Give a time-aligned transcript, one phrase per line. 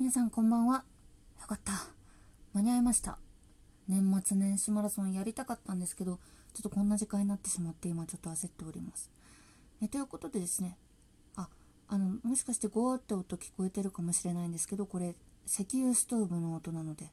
[0.00, 0.82] 皆さんこんばんは。
[1.42, 1.72] よかった。
[2.54, 3.18] 間に合いました。
[3.86, 6.18] 年末年始マラソンやりたかったんですけど、
[6.54, 9.10] ちょっとこんな時間になってしまって今ちょっと焦っております。
[9.82, 10.78] えということでですね、
[11.36, 11.50] あ、
[11.86, 15.16] あの、もしかしてゴーって音聞こえてるかもしれないんですけど、これ
[15.46, 17.12] 石油ストーブの音なので、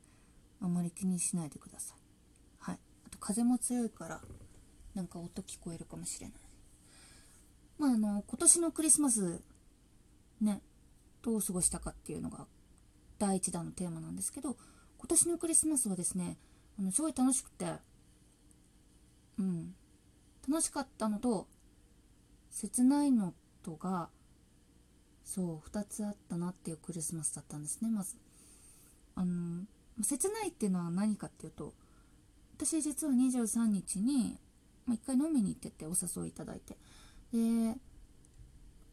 [0.61, 1.97] あまり気にしないでください。
[2.59, 2.79] はい。
[3.05, 4.21] あと風も強いから、
[4.95, 6.37] なんか音聞こえるかもしれない。
[7.79, 9.41] まああの、今年のクリスマス、
[10.39, 10.61] ね、
[11.21, 12.47] どう過ごしたかっていうのが
[13.19, 14.55] 第1弾のテーマなんですけど
[14.97, 16.37] 今年のクリスマスはですね
[16.79, 17.65] あのすごい楽しくて
[19.39, 19.73] うん。
[20.47, 21.47] 楽しかったのと
[22.49, 24.09] 切ないのとが
[25.23, 28.15] そう2つあったなっていうクリスマスだったんですねまず。
[29.15, 29.65] あの
[30.01, 31.73] 切ないっていうのは何かっていうと
[32.55, 34.37] 私実は23日に、
[34.85, 36.77] ま、1回飲みに行っててお誘いいただいて。
[37.33, 37.77] で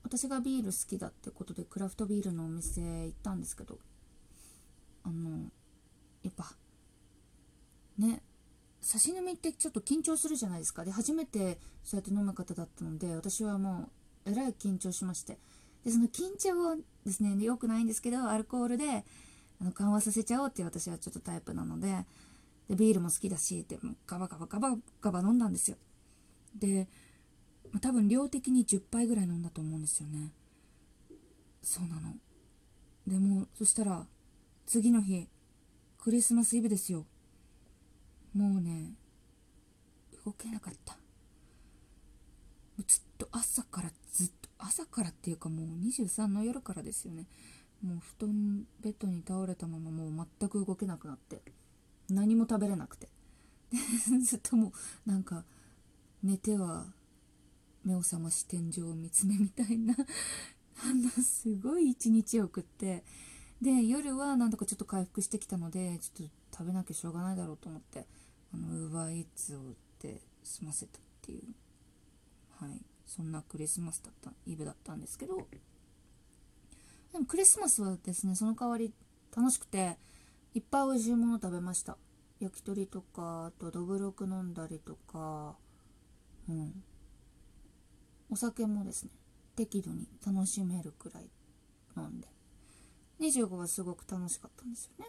[0.02, 3.78] 私がビール好きだってことでクラフトビールのお店行ったんですけど
[5.04, 5.50] あの
[6.22, 6.56] やっぱ
[7.98, 8.22] ね
[8.80, 10.84] 差し飲みってちょっと緊張するじゃないですか。
[10.84, 13.90] で初めてそうやって飲む方だったので私はも
[14.26, 15.38] うえらい緊張しまして。
[15.84, 17.36] でその緊張をですね。
[17.42, 19.04] 良くないんですけどアルコールで
[19.60, 22.04] あの緩和させちゃおうっていう私はちょっとタイプなので
[22.68, 25.76] でビールも好きだしってガバガバガバガバ飲んだんですよ。
[26.54, 26.88] で
[27.80, 30.32] 多分量的に10杯ぐらい飲んだと思うんですよね。
[31.62, 32.14] そうなの。
[33.06, 34.06] でもそしたら
[34.66, 35.28] 次の日
[35.98, 37.06] クリスマスイブですよ。
[38.34, 38.94] もうね
[40.24, 40.96] 動けなかった。
[42.86, 47.26] ずっと朝からずっと朝からっていうかもう23の夜からですよね。
[47.82, 51.42] もう布団ベッドに倒れたままもう全く動けなくなって
[52.08, 53.08] 何も食べれなくて。
[54.24, 54.72] ずっとも
[55.06, 55.44] うなんか
[56.22, 56.86] 寝ては
[57.84, 59.94] 目を覚まし天井を見つめみたいな
[60.82, 63.04] あのすごい一日を送って
[63.62, 68.06] で夜はなんとかちょっと回復してきたのでちょっと食べなきゃしょうがないだろうと思って
[68.52, 71.42] あのウーバーイーツを売って済ませたっていう
[72.60, 72.80] はい。
[73.06, 75.46] そんなクリスマスだったイブだったんですけど。
[77.12, 78.92] でもクリスマスはですねその代わり
[79.36, 79.98] 楽しくて
[80.54, 81.96] いっぱい美味しいもの食べました。
[82.40, 85.56] 焼き鳥とかあとどぶろく飲んだりとか
[86.48, 86.82] うん。
[88.30, 89.10] お酒もですね
[89.54, 91.30] 適度に楽しめるくらい
[91.96, 92.33] 飲んで。
[93.20, 95.06] 25はすごく楽しかったんですよね。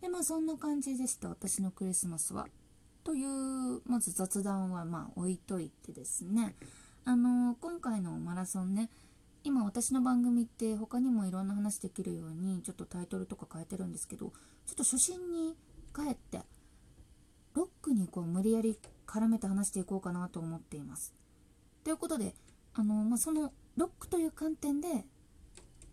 [0.00, 1.28] でまあそんな感じでした。
[1.28, 2.46] 私のクリスマスは。
[3.04, 6.54] というまず雑談はまあ置いといてですね。
[7.04, 8.90] あの今回のマラソンね
[9.44, 14.32] 今私の番組って他にもいろんな話できるようにちょっとタイトルとか変えてるんですけど
[14.66, 15.54] ちょっと初心に
[15.94, 16.40] 帰って
[17.54, 18.76] ロックにこう無理やり
[19.06, 21.14] 絡めて話していこうかなと思っています。
[21.84, 22.34] ということで
[22.74, 24.88] あの、まあ、そのロックという観点で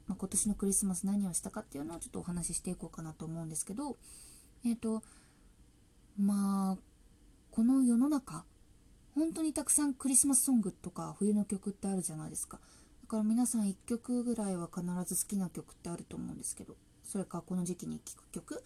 [0.07, 3.97] まあ、今年のクリスマス何をしたかっていうのをちょっとお話ししていこうかなと思うんですけど
[4.65, 5.03] えっ、ー、と
[6.19, 6.77] まあ
[7.51, 8.45] この世の中
[9.15, 12.59] 本当にたくさんクリスマスソングとか冬の曲ってあるじゃないですか。
[13.03, 18.63] だから皆さん1曲ぐらいは必ず好きな曲ってあると思うんですけどそれかこの時期に聴く曲。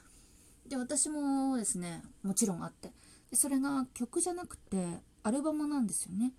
[0.70, 2.92] で私もですねもちろんあって。
[3.30, 4.78] でそれが曲じゃなくて
[5.24, 6.34] アルバムなんですよね。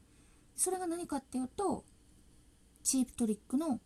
[0.56, 1.84] それが何かっていうと
[2.82, 3.80] チープトリックの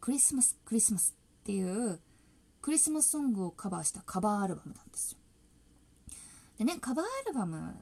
[0.00, 2.00] クリスマスクリスマスっていう
[2.60, 5.18] クリスマスソングをカバーしたカバーアルバムなんですよ。
[6.58, 7.74] でねカバーアルバム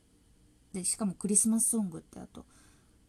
[0.72, 2.44] でしかもクリスマスソングってあと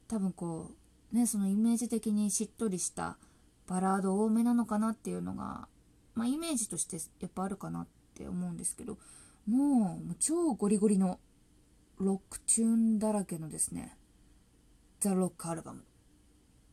[0.08, 0.72] 多分こ
[1.12, 3.18] うねそのイメージ的にしっとりした
[3.68, 5.68] バラード多めなのかなっていうのが
[6.16, 8.98] まあイメージとしてやっぱあるかなって思うんですけど
[9.46, 11.20] もう超ゴリゴリの
[12.00, 13.98] ロックチューンだらけのですね
[15.00, 15.84] ザ・ロックアルバム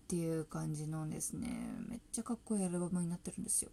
[0.05, 1.49] っていう感じのですね
[1.89, 3.71] めっちゃかっこいいアルバムになってるんですよ。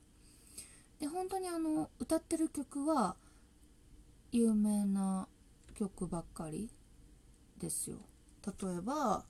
[1.00, 3.18] で本当にあの歌ってる曲は
[4.31, 5.28] 有名な
[5.75, 6.69] 曲ばっかり
[7.58, 7.97] ですよ。
[8.46, 9.25] 例えば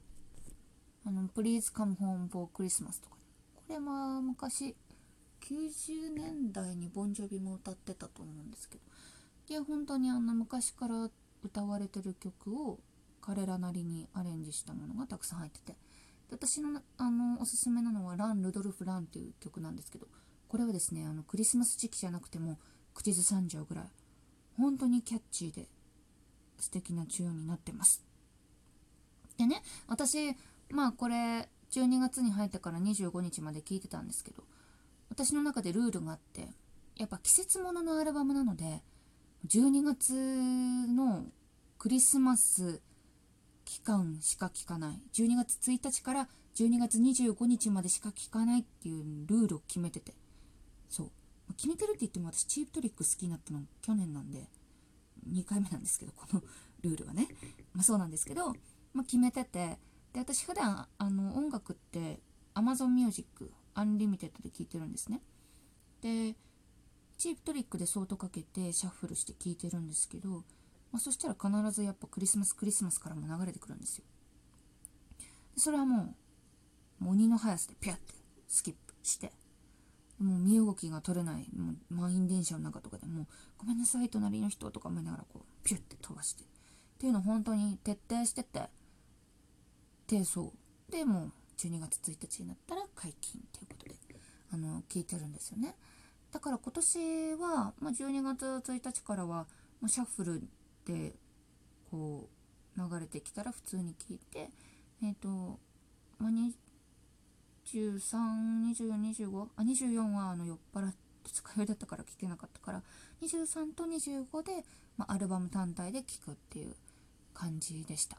[1.04, 3.16] あの「Please Come Home for Christmas」とか。
[3.56, 4.76] これは昔
[5.40, 8.84] 90年代にボンジョビも歌ってたと思うんですけど。
[9.48, 11.10] で本当にあの昔から
[11.42, 12.80] 歌われてる曲を
[13.22, 15.76] 彼らなりにアレンジしたものがたくさん入ってて。
[16.32, 20.08] 私のあのおすすめなのは「ラン・ルドルフ・ラン」っていう曲なんですけど
[20.48, 22.58] これはですねあのクリスマス時期じゃなくても
[22.94, 23.86] 口ずさんじゃうぐらい
[24.58, 25.68] 本当にキャッチーで
[26.58, 28.04] 素敵なチューンになってます。
[29.38, 30.36] でね私
[30.70, 34.44] まあこれ12月に入ってから25日まで聴いてたんですけど
[35.10, 36.50] 私の中でルールがあって
[36.96, 38.84] やっぱ季節もののアルバムなので
[39.48, 40.14] 12月
[40.88, 41.26] の
[41.78, 42.82] クリスマス
[43.72, 45.00] 期間しか聞かない。
[45.14, 50.14] 12月1日から12月25日までしか聞かないっていうルールを決めてて。
[50.90, 51.54] そう。
[51.54, 54.50] 決めてるって言っても私チープトリック好きになったの去年なんで
[55.26, 56.42] 2回目なんですけどこの
[56.82, 57.30] ルールはね、
[57.74, 58.48] まあ、そうなんですけど、
[58.94, 59.78] まあ、決めてて。
[60.12, 62.20] で私普段あの音楽って
[62.54, 65.22] Amazon Music Unlimited で聴いてるんですね。
[66.02, 66.36] で
[67.18, 70.44] チープトリックでソートかけてシャッフルして聴いてるんですけど、
[70.92, 74.04] まあ、そしたら必ずやっぱクリスマスクリスマスからも流れてくるんですよ。
[75.58, 76.16] それはも
[77.02, 78.14] う鬼の速さでピャって
[78.48, 79.32] スキップして
[80.20, 83.28] もう身動きが取れないもう満員電車の中とかでもう
[83.58, 86.46] ごめんなさい隣の人とか思いながらこうピュッて飛ばしてっ
[87.00, 88.62] ていうのを本当に徹底してて
[90.08, 90.54] でそ
[90.90, 93.96] うでもう12月1日になったら解禁っていうことで
[94.54, 95.76] あの聞いてるんですよね。
[96.32, 99.48] だから今年は、まあ、12月1日からは、
[99.82, 100.44] まあ、シャッフル
[100.86, 101.14] で
[101.90, 102.28] こ
[102.78, 104.50] う流れてきたら普通に聞いて
[105.04, 105.60] えっ、ー、と、
[106.20, 106.52] ま、23、
[107.66, 112.84] 24、25あ24はあの酔っ払って二日酔いだったから聞けなかったから
[113.22, 114.66] 23と25で、
[114.98, 116.76] まあ、アルバム単体で聴くっていう
[117.34, 118.18] 感じでした。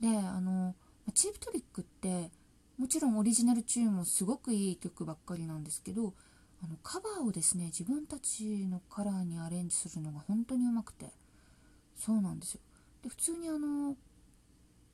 [0.00, 0.74] であの
[1.14, 2.30] チープトリックって
[2.78, 6.14] もちろんオリジナルチューンもすごくいい曲ばっかりなんですけど
[6.62, 11.06] あのカバーをですね自分たちのカラーにアレンジするのが本当にうまくて
[11.98, 12.60] そうなんですよ。
[13.02, 13.96] で普通にあの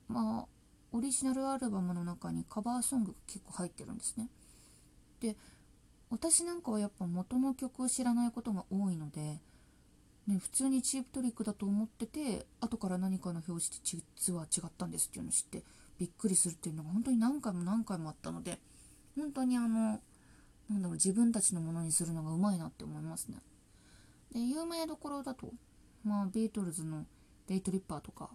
[0.07, 0.45] まあ
[0.91, 4.29] オリジナルアルバムの中にカバーソングが結構入ってるんですね。
[5.19, 5.35] で
[6.09, 9.39] 私なんかはやっぱ元の曲を知らないことが多いので、
[10.27, 15.63] ね、普通にチープトリックだと思ってて後から何かの表紙で実は違ったんですっていうのを知って
[15.99, 18.59] びっくりするっていうのが本当に何回も何回もあったので
[19.17, 19.99] 本当にあの
[20.69, 23.37] なんだろう自分たちのものにするのがうまいなって思いますね。
[24.33, 25.51] で有名どころだと
[26.05, 27.05] まあビートルズの
[27.47, 28.29] 「デイトリッパー」とか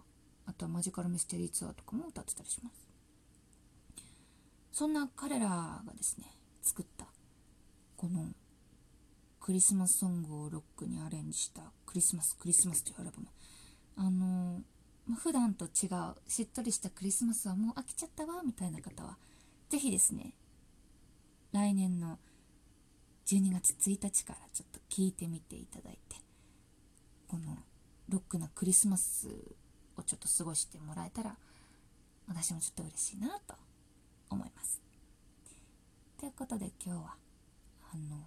[0.45, 2.85] あとはマジカルミステリーツアーとかも歌ってたりします。
[4.71, 7.07] そんな彼らがですね作った
[7.97, 8.33] この
[9.39, 13.27] クリスマスソングをロックにアレンジしたクリスマスクリスマスというアルバム。
[13.95, 14.63] あの
[15.07, 19.17] まあ、普段と違うしっとりしたクリスマスはもう飽きちゃったわみたいな方は
[19.69, 20.33] 是非ですね
[21.51, 22.19] 来年の
[23.25, 26.17] 12月1日からちょっと聞いてみていただいて
[28.11, 29.29] ロックなクリスマス
[29.95, 31.37] をちょっと過ごしてもらえたら
[32.27, 33.55] 私もちょっと嬉しいなと
[34.29, 34.81] 思います。
[36.19, 37.15] ということで今日は
[37.93, 38.17] あの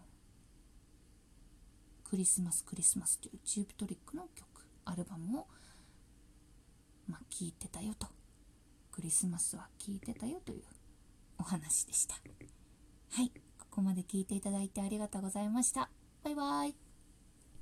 [2.03, 4.47] クリスマスクリスマスというチューブトリックの曲
[4.87, 5.47] アルバムを
[7.07, 8.07] まあ聞いてたよと
[8.91, 10.63] クリスマスは聞いてたよという
[11.39, 12.15] お話でした。
[13.11, 15.91] はい、ここまで聞いていただいてありがとうございました。
[16.23, 16.84] バイバイ。